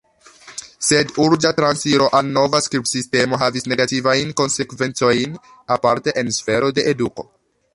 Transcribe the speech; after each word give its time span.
Sed 0.85 1.11
urĝa 1.25 1.51
transiro 1.59 2.07
al 2.19 2.31
nova 2.37 2.61
skribsistemo 2.67 3.39
havis 3.43 3.67
negativajn 3.75 4.33
konsekvencojn, 4.41 5.37
aparte 5.77 6.17
en 6.23 6.33
sfero 6.39 6.73
de 6.81 6.91
eduko. 6.95 7.29